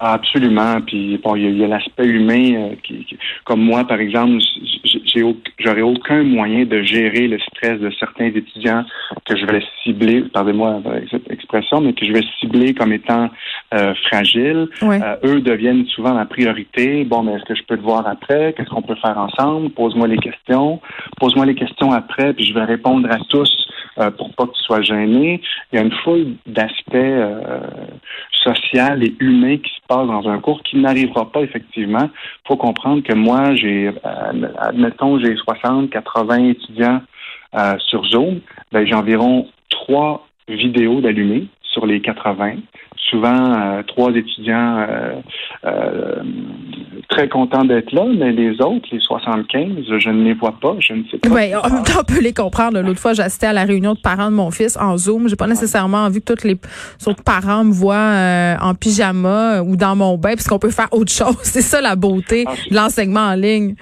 Absolument. 0.00 0.80
Puis 0.80 1.18
bon, 1.22 1.34
il 1.34 1.58
y 1.58 1.64
a, 1.64 1.66
l'aspect 1.66 2.06
humain 2.06 2.54
euh, 2.54 2.74
qui, 2.82 3.06
comme 3.44 3.60
moi, 3.60 3.84
par 3.84 3.98
exemple, 4.00 4.38
j'ai 4.84 5.24
j'aurais 5.58 5.82
aucun 5.82 6.22
moyen 6.22 6.64
de 6.64 6.82
gérer 6.82 7.26
le 7.26 7.38
stress 7.40 7.80
de 7.80 7.90
certains 7.98 8.26
étudiants 8.26 8.84
que 9.24 9.36
je 9.36 9.44
vais 9.46 9.62
cibler, 9.82 10.22
pardonnez-moi 10.32 10.82
cette 11.10 11.30
expression, 11.30 11.80
mais 11.80 11.92
que 11.92 12.06
je 12.06 12.12
vais 12.12 12.24
cibler 12.38 12.74
comme 12.74 12.92
étant 12.92 13.28
euh, 13.74 13.94
fragiles. 14.08 14.68
Euh, 14.82 15.16
eux 15.24 15.40
deviennent 15.40 15.86
souvent 15.86 16.14
la 16.14 16.26
priorité. 16.26 17.04
Bon, 17.04 17.22
mais 17.22 17.32
est-ce 17.32 17.44
que 17.44 17.54
je 17.54 17.62
peux 17.64 17.76
te 17.76 17.82
voir 17.82 18.06
après? 18.06 18.54
Qu'est-ce 18.56 18.70
qu'on 18.70 18.82
peut 18.82 18.96
faire 18.96 19.18
ensemble? 19.18 19.70
Pose-moi 19.70 20.06
les 20.06 20.18
questions. 20.18 20.80
Pose-moi 21.18 21.46
les 21.46 21.54
questions 21.54 21.90
après, 21.90 22.32
puis 22.34 22.44
je 22.44 22.54
vais 22.54 22.64
répondre 22.64 23.08
à 23.10 23.18
tous 23.28 23.50
euh, 23.98 24.10
pour 24.12 24.32
pas 24.34 24.46
que 24.46 24.52
tu 24.52 24.62
sois 24.62 24.80
gêné. 24.82 25.40
Il 25.72 25.76
y 25.76 25.78
a 25.80 25.84
une 25.84 25.92
foule 26.04 26.34
d'aspects 26.46 26.94
euh, 26.94 27.60
social 28.54 29.02
et 29.02 29.14
humain 29.20 29.56
qui 29.56 29.70
se 29.70 29.80
passe 29.88 30.06
dans 30.06 30.28
un 30.28 30.38
cours 30.38 30.62
qui 30.62 30.76
n'arrivera 30.76 31.30
pas 31.30 31.40
effectivement. 31.40 32.10
Il 32.12 32.48
faut 32.48 32.56
comprendre 32.56 33.02
que 33.02 33.14
moi, 33.14 33.54
j'ai, 33.54 33.88
euh, 33.88 34.48
admettons, 34.58 35.18
j'ai 35.18 35.34
60, 35.36 35.90
80 35.90 36.44
étudiants 36.48 37.02
euh, 37.54 37.76
sur 37.78 38.04
Zoom. 38.06 38.40
Ben, 38.72 38.86
j'ai 38.86 38.94
environ 38.94 39.46
trois 39.70 40.26
vidéos 40.48 41.00
d'allumés 41.00 41.46
sur 41.62 41.86
les 41.86 42.00
80 42.00 42.56
souvent 43.10 43.54
euh, 43.54 43.82
trois 43.86 44.10
étudiants 44.12 44.78
euh, 44.78 45.12
euh, 45.64 46.22
très 47.08 47.28
contents 47.28 47.64
d'être 47.64 47.92
là, 47.92 48.04
mais 48.16 48.32
les 48.32 48.60
autres, 48.60 48.88
les 48.92 49.00
75, 49.00 49.68
je 49.98 50.10
ne 50.10 50.24
les 50.24 50.34
vois 50.34 50.54
pas, 50.60 50.76
je 50.78 50.94
ne 50.94 51.02
sais 51.10 51.18
pas. 51.18 51.28
Oui, 51.28 51.52
on 51.54 52.04
peut 52.04 52.20
les 52.20 52.34
comprendre. 52.34 52.80
L'autre 52.80 53.00
fois, 53.00 53.12
j'assistais 53.12 53.46
à 53.46 53.52
la 53.52 53.64
réunion 53.64 53.94
de 53.94 54.00
parents 54.00 54.30
de 54.30 54.36
mon 54.36 54.50
fils 54.50 54.76
en 54.76 54.96
Zoom. 54.96 55.28
J'ai 55.28 55.36
pas 55.36 55.46
nécessairement 55.46 56.04
envie 56.04 56.20
que 56.20 56.32
tous 56.32 56.46
les 56.46 56.58
autres 57.06 57.22
parents 57.22 57.64
me 57.64 57.72
voient 57.72 58.56
en 58.60 58.74
pyjama 58.74 59.62
ou 59.62 59.76
dans 59.76 59.96
mon 59.96 60.16
bain, 60.18 60.34
puisqu'on 60.34 60.58
peut 60.58 60.70
faire 60.70 60.88
autre 60.92 61.12
chose. 61.12 61.36
C'est 61.42 61.62
ça 61.62 61.80
la 61.80 61.96
beauté 61.96 62.44
ah, 62.46 62.52
de 62.70 62.74
l'enseignement 62.74 63.20
en 63.20 63.34
ligne. 63.34 63.74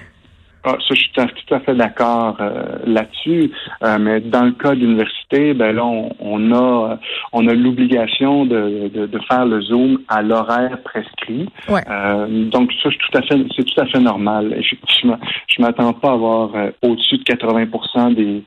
Ah, 0.69 0.77
ça, 0.81 0.95
je 0.95 1.01
suis 1.01 1.13
tout 1.15 1.55
à 1.55 1.61
fait 1.61 1.77
d'accord 1.77 2.39
euh, 2.41 2.79
là-dessus. 2.87 3.53
Euh, 3.85 3.99
mais 4.01 4.21
dans 4.21 4.43
le 4.43 4.51
cas 4.51 4.75
d'université, 4.75 5.55
ben 5.55 5.71
là, 5.77 5.85
on, 5.85 6.53
a 6.53 6.99
on 7.33 7.47
a 7.47 7.55
l'obligation 7.55 8.45
de, 8.47 8.89
de, 8.89 9.19
faire 9.29 9.47
le 9.47 9.61
zoom 9.61 10.01
à 10.09 10.23
l'horaire 10.23 10.83
prescrit. 10.83 11.49
Euh, 11.71 12.27
donc 12.47 12.73
ça, 12.83 12.89
c'est 12.91 12.99
tout 12.99 13.17
à 13.17 13.23
fait 13.23 13.47
c'est 13.55 13.65
tout 13.65 13.81
à 13.81 13.87
fait 13.87 14.01
normal. 14.01 14.57
Effectivement, 14.59 15.21
je 15.47 15.63
m'attends 15.63 15.93
pas 15.93 16.11
à 16.11 16.15
avoir 16.15 16.51
au-dessus 16.83 17.19
de 17.19 17.23
80% 17.23 18.15
des, 18.15 18.43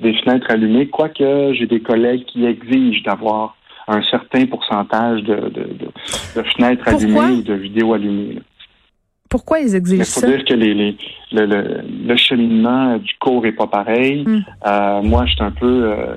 des 0.00 0.14
fenêtres 0.24 0.50
allumées, 0.50 0.88
quoique 0.88 1.52
j'ai 1.54 1.66
des 1.66 1.80
collègues 1.80 2.24
qui 2.24 2.46
exigent 2.46 3.04
d'avoir 3.04 3.54
un 3.86 4.02
certain 4.10 4.46
pourcentage 4.46 5.22
de, 5.22 5.36
de, 5.36 5.68
de, 6.36 6.42
fenêtres 6.56 6.88
allumées 6.88 7.38
ou 7.38 7.42
de 7.42 7.54
vidéos 7.54 7.94
allumées. 7.94 8.40
Pourquoi 9.30 9.60
ils 9.60 9.76
exigent 9.76 10.02
ça? 10.02 10.26
Il 10.26 10.30
faut 10.32 10.36
dire 10.36 10.44
que 10.44 10.54
les, 10.54 10.74
les, 10.74 10.96
le, 11.30 11.82
le, 12.04 12.16
cheminement 12.16 12.98
du 12.98 13.14
cours 13.20 13.46
est 13.46 13.52
pas 13.52 13.68
pareil. 13.68 14.24
Hmm. 14.26 14.40
Euh, 14.66 15.02
moi, 15.02 15.24
je 15.26 15.34
suis 15.34 15.44
un 15.44 15.52
peu 15.52 15.84
euh, 15.84 16.14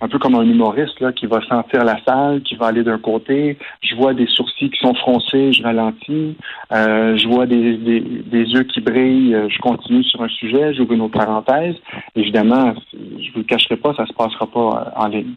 un 0.00 0.08
peu 0.08 0.18
comme 0.18 0.34
un 0.34 0.44
humoriste 0.44 0.98
là, 1.00 1.12
qui 1.12 1.26
va 1.26 1.42
sentir 1.46 1.84
la 1.84 2.02
salle, 2.06 2.40
qui 2.40 2.56
va 2.56 2.68
aller 2.68 2.82
d'un 2.82 2.98
côté. 2.98 3.58
Je 3.82 3.94
vois 3.94 4.14
des 4.14 4.26
sourcils 4.26 4.70
qui 4.70 4.78
sont 4.80 4.94
froncés, 4.94 5.52
je 5.52 5.62
ralentis. 5.62 6.36
Euh, 6.72 7.18
je 7.18 7.28
vois 7.28 7.44
des, 7.44 7.76
des, 7.76 8.00
des, 8.00 8.44
yeux 8.44 8.64
qui 8.64 8.80
brillent, 8.80 9.36
je 9.48 9.58
continue 9.58 10.02
sur 10.02 10.22
un 10.22 10.28
sujet, 10.28 10.72
j'ouvre 10.72 10.94
une 10.94 11.02
autre 11.02 11.18
parenthèse. 11.18 11.76
Évidemment, 12.16 12.74
je 12.94 13.30
vous 13.32 13.40
le 13.40 13.44
cacherai 13.44 13.76
pas, 13.76 13.92
ça 13.94 14.06
se 14.06 14.12
passera 14.14 14.46
pas 14.46 14.94
en 14.96 15.08
ligne. 15.08 15.34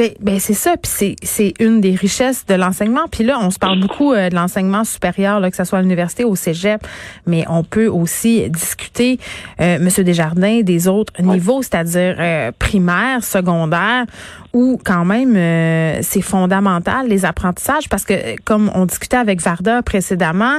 Ben, 0.00 0.12
ben 0.18 0.40
c'est 0.40 0.54
ça, 0.54 0.76
puis 0.78 1.14
c'est 1.22 1.52
une 1.60 1.82
des 1.82 1.94
richesses 1.94 2.46
de 2.46 2.54
l'enseignement. 2.54 3.06
Puis 3.10 3.22
là, 3.22 3.38
on 3.38 3.50
se 3.50 3.58
parle 3.58 3.80
beaucoup 3.80 4.14
euh, 4.14 4.30
de 4.30 4.34
l'enseignement 4.34 4.82
supérieur, 4.82 5.40
là, 5.40 5.50
que 5.50 5.56
ce 5.58 5.64
soit 5.64 5.80
à 5.80 5.82
l'université 5.82 6.24
ou 6.24 6.30
au 6.30 6.36
cégep, 6.36 6.80
mais 7.26 7.44
on 7.50 7.64
peut 7.64 7.86
aussi 7.86 8.48
discuter, 8.48 9.18
euh, 9.60 9.78
Monsieur 9.78 10.02
Desjardins, 10.02 10.62
des 10.62 10.88
autres 10.88 11.12
niveaux, 11.20 11.60
c'est-à-dire 11.60 12.16
euh, 12.18 12.50
primaire, 12.58 13.22
secondaire, 13.22 14.06
où 14.52 14.80
quand 14.84 15.04
même 15.04 15.36
euh, 15.36 15.98
c'est 16.02 16.22
fondamental 16.22 17.08
les 17.08 17.24
apprentissages, 17.24 17.88
parce 17.88 18.04
que 18.04 18.14
comme 18.44 18.70
on 18.74 18.86
discutait 18.86 19.16
avec 19.16 19.40
Varda 19.40 19.82
précédemment, 19.82 20.58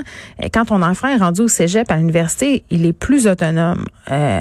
quand 0.53 0.65
ton 0.65 0.81
enfant 0.81 1.07
est 1.07 1.17
rendu 1.17 1.41
au 1.41 1.47
cégep 1.47 1.89
à 1.91 1.97
l'université, 1.97 2.63
il 2.69 2.85
est 2.85 2.93
plus 2.93 3.27
autonome. 3.27 3.85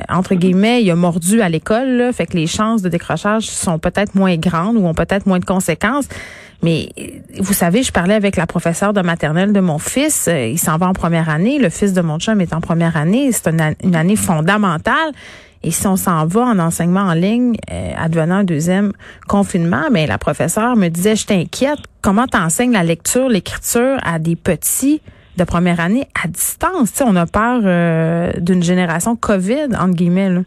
entre 0.08 0.34
guillemets, 0.34 0.82
il 0.82 0.90
a 0.90 0.96
mordu 0.96 1.40
à 1.40 1.48
l'école, 1.48 2.10
fait 2.12 2.26
que 2.26 2.36
les 2.36 2.46
chances 2.46 2.82
de 2.82 2.88
décrochage 2.88 3.44
sont 3.44 3.78
peut-être 3.78 4.14
moins 4.14 4.36
grandes 4.36 4.76
ou 4.76 4.86
ont 4.86 4.94
peut-être 4.94 5.26
moins 5.26 5.38
de 5.38 5.44
conséquences. 5.44 6.08
Mais 6.62 6.90
vous 7.38 7.54
savez, 7.54 7.82
je 7.82 7.90
parlais 7.90 8.14
avec 8.14 8.36
la 8.36 8.46
professeure 8.46 8.92
de 8.92 9.00
maternelle 9.00 9.52
de 9.52 9.60
mon 9.60 9.78
fils. 9.78 10.28
Euh, 10.28 10.46
il 10.46 10.58
s'en 10.58 10.76
va 10.76 10.88
en 10.88 10.92
première 10.92 11.28
année. 11.28 11.58
Le 11.58 11.70
fils 11.70 11.92
de 11.92 12.02
mon 12.02 12.18
chum 12.18 12.40
est 12.40 12.52
en 12.52 12.60
première 12.60 12.96
année. 12.96 13.32
C'est 13.32 13.48
une, 13.48 13.96
année 13.96 14.16
fondamentale. 14.16 15.12
Et 15.62 15.70
si 15.70 15.86
on 15.86 15.96
s'en 15.96 16.26
va 16.26 16.42
en 16.42 16.58
enseignement 16.58 17.00
en 17.00 17.12
ligne, 17.12 17.56
euh, 17.70 17.92
advenant 17.96 18.36
un 18.36 18.44
deuxième 18.44 18.92
confinement, 19.28 19.84
mais 19.90 20.06
la 20.06 20.16
professeure 20.16 20.74
me 20.76 20.88
disait, 20.88 21.16
je 21.16 21.26
t'inquiète, 21.26 21.80
comment 22.00 22.26
t'enseignes 22.26 22.72
la 22.72 22.82
lecture, 22.82 23.28
l'écriture 23.28 23.98
à 24.02 24.18
des 24.18 24.36
petits 24.36 25.02
de 25.36 25.44
première 25.44 25.80
année 25.80 26.06
à 26.22 26.28
distance? 26.28 27.02
on 27.06 27.14
a 27.16 27.26
peur 27.26 27.60
euh, 27.64 28.32
d'une 28.40 28.62
génération 28.62 29.16
COVID, 29.16 29.76
entre 29.78 29.94
guillemets. 29.94 30.30
Là. 30.30 30.40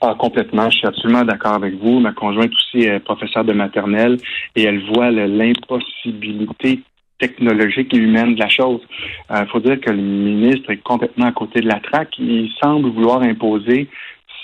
Ah, 0.00 0.14
complètement. 0.18 0.68
Je 0.68 0.78
suis 0.78 0.86
absolument 0.86 1.24
d'accord 1.24 1.54
avec 1.54 1.74
vous. 1.80 2.00
Ma 2.00 2.12
conjointe 2.12 2.50
aussi 2.52 2.84
est 2.84 3.00
professeure 3.00 3.44
de 3.44 3.52
maternelle 3.52 4.18
et 4.54 4.64
elle 4.64 4.84
voit 4.92 5.10
l'impossibilité 5.10 6.82
technologique 7.18 7.92
et 7.94 7.98
humaine 7.98 8.34
de 8.34 8.40
la 8.40 8.48
chose. 8.48 8.80
Il 9.30 9.36
euh, 9.36 9.46
faut 9.46 9.60
dire 9.60 9.80
que 9.80 9.90
le 9.90 10.02
ministre 10.02 10.70
est 10.70 10.82
complètement 10.82 11.26
à 11.26 11.32
côté 11.32 11.60
de 11.60 11.68
la 11.68 11.80
traque. 11.80 12.18
Il 12.18 12.50
semble 12.62 12.90
vouloir 12.90 13.22
imposer, 13.22 13.88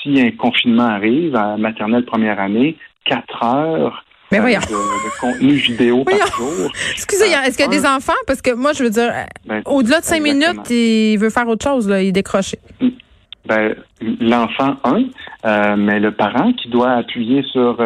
si 0.02 0.20
un 0.20 0.30
confinement 0.30 0.88
arrive 0.88 1.36
à 1.36 1.56
maternelle 1.56 2.04
première 2.04 2.40
année, 2.40 2.76
quatre 3.04 3.44
heures 3.44 4.04
Mais 4.30 4.38
euh, 4.38 4.58
de, 4.58 5.20
contenu 5.20 5.52
vidéo 5.52 6.04
par 6.04 6.26
jour. 6.36 6.72
Excusez, 6.92 7.26
est-ce 7.26 7.56
qu'il 7.56 7.66
y 7.66 7.68
a 7.68 7.70
des 7.70 7.86
enfants? 7.86 8.12
Parce 8.26 8.40
que 8.40 8.54
moi, 8.54 8.72
je 8.72 8.84
veux 8.84 8.90
dire, 8.90 9.12
ben, 9.44 9.62
au-delà 9.66 10.00
de 10.00 10.04
cinq 10.04 10.22
minutes, 10.22 10.70
il 10.70 11.18
veut 11.18 11.30
faire 11.30 11.48
autre 11.48 11.64
chose, 11.64 11.88
là, 11.88 12.02
il 12.02 12.12
décroche. 12.12 12.54
Ben, 13.44 13.74
l'enfant, 14.20 14.76
un, 14.84 15.76
mais 15.76 16.00
le 16.00 16.12
parent 16.12 16.52
qui 16.52 16.68
doit 16.68 16.92
appuyer 16.92 17.42
sur 17.42 17.76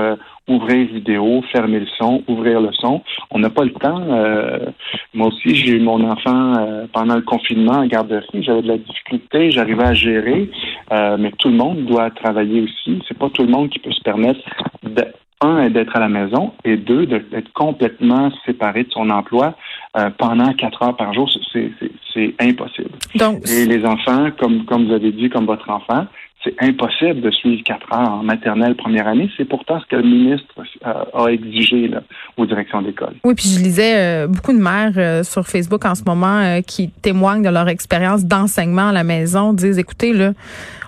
ouvrir 0.49 0.87
vidéo, 0.87 1.43
fermer 1.53 1.81
le 1.81 1.87
son, 1.99 2.23
ouvrir 2.29 2.61
le 2.61 2.71
son. 2.73 3.03
On 3.31 3.39
n'a 3.39 3.51
pas 3.51 3.65
le 3.65 3.73
temps. 3.73 4.01
Euh, 4.09 4.67
moi 5.15 5.29
aussi, 5.29 5.55
j'ai 5.55 5.73
eu 5.77 5.81
mon 5.81 6.03
enfant 6.09 6.55
euh, 6.57 6.87
pendant 6.93 7.17
le 7.17 7.23
confinement 7.23 7.79
en 7.79 7.87
garderie. 7.87 8.43
J'avais 8.43 8.63
de 8.63 8.69
la 8.69 8.79
difficulté, 8.79 9.51
j'arrivais 9.51 9.85
à 9.85 9.95
gérer, 9.95 10.51
euh, 10.93 11.17
mais 11.19 11.33
tout 11.33 11.49
le 11.49 11.57
monde 11.57 11.85
doit 11.87 12.11
travailler 12.11 12.63
aussi. 12.63 13.03
C'est 13.09 13.19
pas 13.19 13.29
tout 13.31 13.43
le 13.43 13.51
monde 13.51 13.71
qui 13.71 13.79
peut 13.79 13.93
se 13.93 14.03
permettre 14.03 14.41
de, 14.85 15.05
un, 15.41 15.69
d'être 15.69 15.97
à 15.97 16.01
la 16.01 16.09
maison 16.09 16.53
et 16.65 16.77
deux, 16.77 17.07
d'être 17.07 17.53
complètement 17.53 18.31
séparé 18.47 18.85
de 18.85 18.91
son 18.91 19.11
emploi 19.11 19.55
pendant 20.19 20.53
quatre 20.55 20.83
heures 20.83 20.97
par 20.97 21.13
jour. 21.13 21.31
C'est 21.53 22.35
impossible. 22.41 22.91
Donc, 23.15 23.47
et 23.49 23.67
les 23.67 23.85
enfants, 23.85 24.31
comme, 24.39 24.65
comme 24.65 24.87
vous 24.87 24.95
avez 24.95 25.13
dit, 25.13 25.29
comme 25.29 25.47
votre 25.47 25.69
enfant, 25.69 26.07
c'est 26.47 26.65
impossible 26.65 27.21
de 27.21 27.31
suivre 27.31 27.63
quatre 27.65 27.93
heures 27.93 28.13
en 28.13 28.23
maternelle 28.23 28.77
première 28.77 29.09
année. 29.09 29.29
C'est 29.37 29.45
pourtant 29.45 29.81
ce 29.81 29.87
que 29.87 29.97
le 29.97 30.03
ministre 30.03 30.47
euh, 30.87 31.05
a 31.13 31.27
exigé 31.29 31.91
aux 32.37 32.47
directions 32.47 32.83
d'école. 32.83 33.15
Oui, 33.25 33.35
puis 33.35 33.49
je 33.49 33.59
lisais 33.59 33.95
euh, 33.97 34.27
beaucoup 34.27 34.53
de 34.53 34.59
mères 34.59 34.93
euh, 34.97 35.23
sur 35.25 35.47
Facebook 35.47 35.85
en 35.85 35.95
ce 35.95 36.03
moment 36.05 36.61
qui 36.67 36.91
témoignent 36.91 37.43
de 37.43 37.49
leur 37.49 37.69
expérience 37.69 38.25
d'enseignement 38.25 38.89
à 38.89 38.93
la 38.93 39.05
maison, 39.05 39.53
disent 39.53 39.79
écoutez 39.79 40.13
là, 40.13 40.33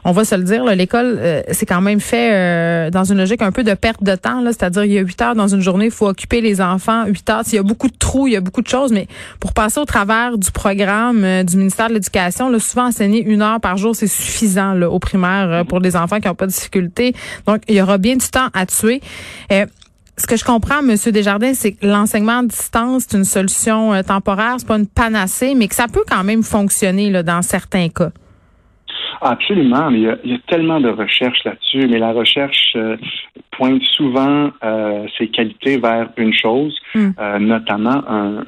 on 0.04 0.12
va 0.12 0.24
se 0.24 0.34
le 0.34 0.44
dire, 0.44 0.64
l'école 0.64 1.20
c'est 1.50 1.66
quand 1.66 1.80
même 1.80 2.00
fait 2.00 2.90
dans 2.90 3.04
une 3.04 3.18
logique 3.18 3.42
un 3.42 3.52
peu 3.52 3.64
de 3.64 3.74
perte 3.74 4.02
de 4.02 4.14
temps, 4.14 4.42
c'est-à-dire 4.46 4.84
il 4.84 4.92
y 4.92 4.98
a 4.98 5.02
huit 5.02 5.20
heures 5.20 5.34
dans 5.34 5.48
une 5.48 5.60
journée, 5.60 5.86
il 5.86 5.90
faut 5.90 6.08
occuper 6.08 6.40
les 6.40 6.60
enfants 6.60 7.04
huit 7.06 7.28
heures. 7.28 7.42
Il 7.46 7.56
y 7.56 7.58
a 7.58 7.62
beaucoup 7.62 7.88
de 7.88 7.96
trous, 7.98 8.26
il 8.26 8.34
y 8.34 8.36
a 8.36 8.40
beaucoup 8.40 8.62
de 8.62 8.68
choses, 8.68 8.92
mais 8.92 9.06
pour 9.40 9.52
passer 9.52 9.80
au 9.80 9.84
travers 9.84 10.38
du 10.38 10.50
programme 10.50 11.44
du 11.44 11.56
ministère 11.56 11.88
de 11.88 11.94
l'Éducation, 11.94 12.56
souvent 12.58 12.86
enseigner 12.86 13.22
une 13.22 13.42
heure 13.42 13.60
par 13.60 13.76
jour, 13.76 13.94
c'est 13.94 14.06
suffisant 14.06 14.74
là, 14.74 14.90
au 14.90 14.98
primaire 14.98 15.47
euh, 15.48 15.64
pour 15.64 15.80
des 15.80 15.96
enfants 15.96 16.20
qui 16.20 16.28
n'ont 16.28 16.34
pas 16.34 16.46
de 16.46 16.52
difficultés. 16.52 17.12
Donc, 17.46 17.62
il 17.68 17.76
y 17.76 17.82
aura 17.82 17.98
bien 17.98 18.16
du 18.16 18.28
temps 18.28 18.48
à 18.54 18.66
tuer. 18.66 19.00
Euh, 19.52 19.66
ce 20.16 20.26
que 20.26 20.36
je 20.36 20.44
comprends, 20.44 20.82
Monsieur 20.82 21.12
Desjardins, 21.12 21.54
c'est 21.54 21.72
que 21.72 21.86
l'enseignement 21.86 22.38
à 22.38 22.42
distance, 22.42 23.06
c'est 23.08 23.16
une 23.16 23.24
solution 23.24 23.94
euh, 23.94 24.02
temporaire, 24.02 24.54
c'est 24.58 24.66
pas 24.66 24.78
une 24.78 24.88
panacée, 24.88 25.54
mais 25.54 25.68
que 25.68 25.74
ça 25.74 25.86
peut 25.86 26.04
quand 26.08 26.24
même 26.24 26.42
fonctionner 26.42 27.10
là, 27.10 27.22
dans 27.22 27.42
certains 27.42 27.88
cas. 27.88 28.10
Absolument, 29.20 29.90
il 29.90 30.02
y, 30.02 30.08
a, 30.08 30.38
tellement 30.46 30.80
de 30.80 30.90
recherches 30.90 31.42
là-dessus, 31.44 31.88
mais 31.88 31.98
la 31.98 32.12
recherche 32.12 32.76
pointe 33.50 33.82
souvent 33.96 34.50
ses 35.18 35.26
qualités 35.28 35.76
vers 35.76 36.10
une 36.16 36.32
chose, 36.32 36.78
hmm. 36.94 37.10
notamment 37.40 38.04
un, 38.08 38.44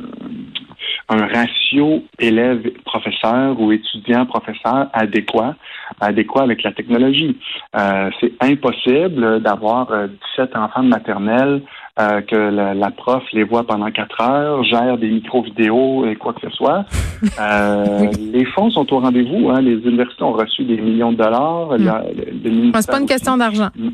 un 1.10 1.26
ratio 1.26 2.04
élève-professeur 2.18 3.60
ou 3.60 3.72
étudiant-professeur 3.72 4.88
adéquat, 4.92 5.56
adéquat 6.00 6.42
avec 6.42 6.62
la 6.62 6.72
technologie. 6.72 7.36
Euh, 7.76 8.10
c'est 8.20 8.32
impossible 8.40 9.40
d'avoir 9.40 9.88
17 9.88 10.10
euh, 10.38 10.58
enfants 10.58 10.84
de 10.84 10.88
maternelle 10.88 11.62
euh, 11.98 12.20
que 12.22 12.36
la, 12.36 12.90
prof 12.92 13.24
les 13.32 13.42
voit 13.42 13.66
pendant 13.66 13.90
quatre 13.90 14.20
heures, 14.20 14.62
gère 14.62 14.96
des 14.98 15.10
micro-vidéos 15.10 16.06
et 16.06 16.14
quoi 16.14 16.32
que 16.32 16.48
ce 16.48 16.50
soit. 16.50 16.84
Les 18.32 18.44
fonds 18.46 18.70
sont 18.70 18.90
au 18.94 19.00
rendez-vous. 19.00 19.50
Hein. 19.50 19.60
Les 19.60 19.74
universités 19.74 20.22
ont 20.22 20.32
reçu 20.32 20.62
des 20.64 20.80
millions 20.80 21.12
de 21.12 21.18
dollars. 21.18 21.78
Mm. 21.78 22.72
C'est 22.74 22.90
pas 22.90 23.00
une 23.00 23.06
question 23.06 23.36
d'argent. 23.36 23.68
Mm 23.76 23.88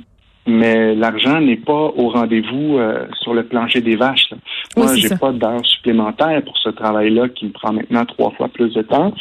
mais 0.46 0.94
l'argent 0.94 1.40
n'est 1.40 1.56
pas 1.56 1.92
au 1.96 2.08
rendez-vous 2.08 2.78
euh, 2.78 3.06
sur 3.20 3.34
le 3.34 3.44
plancher 3.44 3.80
des 3.80 3.96
vaches. 3.96 4.30
Moi, 4.76 4.94
j'ai 4.94 5.16
pas 5.16 5.32
d'heures 5.32 5.64
supplémentaires 5.66 6.42
pour 6.42 6.56
ce 6.58 6.68
travail-là 6.68 7.28
qui 7.28 7.46
me 7.46 7.50
prend 7.50 7.72
maintenant 7.72 8.04
trois 8.04 8.30
fois 8.32 8.48
plus 8.48 8.72
de 8.72 8.82
temps. 8.82 9.12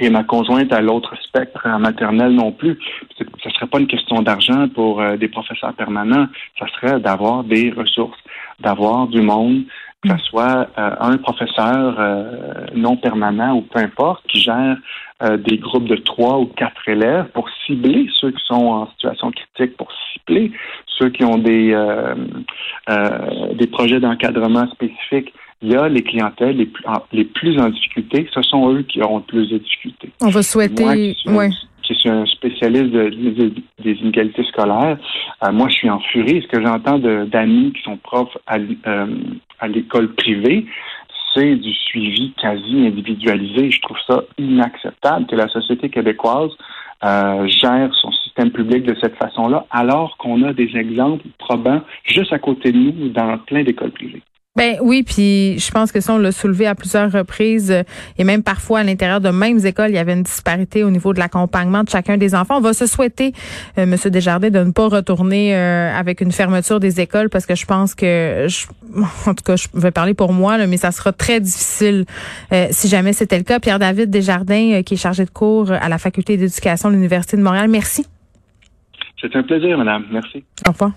Et 0.00 0.10
ma 0.10 0.22
conjointe 0.22 0.72
à 0.72 0.80
l'autre 0.80 1.16
spectre 1.22 1.66
en 1.66 1.80
maternelle 1.80 2.32
non 2.32 2.52
plus. 2.52 2.78
Ce 3.18 3.24
ne 3.24 3.52
serait 3.52 3.66
pas 3.66 3.80
une 3.80 3.88
question 3.88 4.22
d'argent 4.22 4.68
pour 4.68 5.00
euh, 5.00 5.16
des 5.16 5.26
professeurs 5.26 5.74
permanents. 5.74 6.28
Ça 6.58 6.66
serait 6.68 7.00
d'avoir 7.00 7.42
des 7.42 7.70
ressources, 7.70 8.18
d'avoir 8.60 9.08
du 9.08 9.20
monde, 9.20 9.64
que 10.02 10.10
ce 10.10 10.24
soit 10.24 10.68
euh, 10.78 10.94
un 11.00 11.16
professeur 11.16 11.98
non 12.74 12.96
permanent 12.96 13.56
ou 13.56 13.62
peu 13.62 13.80
importe, 13.80 14.24
qui 14.28 14.40
gère 14.40 14.76
euh, 15.20 15.36
des 15.36 15.58
groupes 15.58 15.88
de 15.88 15.96
trois 15.96 16.38
ou 16.38 16.46
quatre 16.46 16.88
élèves 16.88 17.26
pour 17.34 17.48
cibler 17.66 18.06
ceux 18.20 18.30
qui 18.30 18.44
sont 18.46 18.54
en 18.54 18.90
situation 18.92 19.32
critique, 19.32 19.76
pour 19.76 19.88
cibler 20.12 20.52
ceux 20.86 21.08
qui 21.08 21.24
ont 21.24 21.38
des, 21.38 21.72
euh, 21.72 22.14
euh, 22.88 23.52
des 23.54 23.66
projets 23.66 23.98
d'encadrement 23.98 24.68
spécifiques. 24.70 25.34
Il 25.60 25.72
y 25.72 25.74
a 25.74 25.88
les 25.88 26.04
clientèles 26.04 26.56
les 26.56 26.66
plus, 26.66 26.86
en, 26.86 27.02
les 27.12 27.24
plus 27.24 27.58
en 27.58 27.68
difficulté, 27.68 28.28
ce 28.32 28.42
sont 28.42 28.72
eux 28.72 28.82
qui 28.82 29.02
auront 29.02 29.16
le 29.16 29.24
plus 29.24 29.50
de 29.50 29.58
difficultés. 29.58 30.12
On 30.20 30.28
va 30.28 30.40
souhaiter. 30.44 30.84
Moi, 30.84 30.94
qui 30.94 31.14
suis, 31.14 31.68
qui 31.82 31.94
suis 31.96 32.08
un 32.08 32.24
spécialiste 32.26 32.92
des 32.92 33.92
inégalités 33.94 34.44
scolaires, 34.44 34.98
moi, 35.50 35.66
je 35.68 35.74
suis 35.74 35.90
en 35.90 35.98
furie. 35.98 36.42
Ce 36.42 36.46
que 36.46 36.64
j'entends 36.64 37.00
d'amis 37.00 37.72
qui 37.72 37.82
sont 37.82 37.96
profs 37.96 38.38
à, 38.46 38.58
à 39.60 39.68
l'école 39.68 40.14
privée, 40.14 40.66
c'est 41.34 41.56
du 41.56 41.72
suivi 41.72 42.32
quasi 42.40 42.86
individualisé. 42.86 43.70
Je 43.70 43.80
trouve 43.80 43.98
ça 44.06 44.22
inacceptable 44.38 45.26
que 45.26 45.36
la 45.36 45.48
société 45.48 45.88
québécoise 45.88 46.50
euh, 47.04 47.46
gère 47.46 47.94
son 47.94 48.10
système 48.12 48.50
public 48.50 48.82
de 48.84 48.96
cette 49.00 49.16
façon-là, 49.16 49.66
alors 49.70 50.16
qu'on 50.16 50.42
a 50.42 50.52
des 50.52 50.76
exemples 50.76 51.26
probants 51.38 51.82
juste 52.04 52.32
à 52.32 52.38
côté 52.38 52.72
de 52.72 52.78
nous 52.78 53.08
dans 53.10 53.38
plein 53.38 53.62
d'écoles 53.62 53.92
privées. 53.92 54.22
Ben 54.56 54.76
oui, 54.80 55.04
puis 55.04 55.56
je 55.60 55.70
pense 55.70 55.92
que 55.92 56.00
ça, 56.00 56.14
on 56.14 56.18
l'a 56.18 56.32
soulevé 56.32 56.66
à 56.66 56.74
plusieurs 56.74 57.12
reprises 57.12 57.72
et 58.18 58.24
même 58.24 58.42
parfois 58.42 58.80
à 58.80 58.82
l'intérieur 58.82 59.20
de 59.20 59.28
mêmes 59.30 59.64
écoles, 59.64 59.90
il 59.90 59.94
y 59.94 59.98
avait 59.98 60.14
une 60.14 60.24
disparité 60.24 60.82
au 60.82 60.90
niveau 60.90 61.12
de 61.12 61.20
l'accompagnement 61.20 61.84
de 61.84 61.88
chacun 61.88 62.16
des 62.16 62.34
enfants. 62.34 62.56
On 62.56 62.60
va 62.60 62.72
se 62.72 62.86
souhaiter, 62.86 63.32
euh, 63.78 63.86
Monsieur 63.86 64.10
Desjardins, 64.10 64.50
de 64.50 64.58
ne 64.58 64.72
pas 64.72 64.88
retourner 64.88 65.54
euh, 65.54 65.94
avec 65.94 66.20
une 66.20 66.32
fermeture 66.32 66.80
des 66.80 67.00
écoles 67.00 67.28
parce 67.28 67.46
que 67.46 67.54
je 67.54 67.66
pense 67.66 67.94
que, 67.94 68.48
en 69.28 69.34
tout 69.34 69.44
cas, 69.44 69.54
je 69.54 69.68
vais 69.74 69.92
parler 69.92 70.14
pour 70.14 70.32
moi, 70.32 70.66
mais 70.66 70.76
ça 70.76 70.90
sera 70.90 71.12
très 71.12 71.38
difficile 71.38 72.04
euh, 72.52 72.66
si 72.72 72.88
jamais 72.88 73.12
c'était 73.12 73.38
le 73.38 73.44
cas. 73.44 73.60
Pierre-David 73.60 74.10
Desjardins, 74.10 74.82
qui 74.82 74.94
est 74.94 74.96
chargé 74.96 75.24
de 75.24 75.30
cours 75.30 75.70
à 75.70 75.88
la 75.88 75.98
Faculté 75.98 76.36
d'éducation 76.36 76.88
de 76.88 76.94
l'Université 76.94 77.36
de 77.36 77.42
Montréal. 77.42 77.68
Merci. 77.68 78.06
C'est 79.20 79.36
un 79.36 79.44
plaisir, 79.44 79.78
madame. 79.78 80.04
Merci. 80.10 80.42
Au 80.66 80.72
revoir. 80.72 80.90